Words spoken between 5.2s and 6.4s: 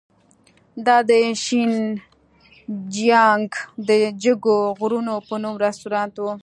په نوم رستورانت و.